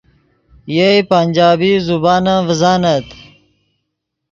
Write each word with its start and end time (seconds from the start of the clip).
یئے 0.75 0.89
پنجابی 1.09 1.71
زبان 1.87 2.25
ام 2.33 2.41
ڤزانت 2.47 3.07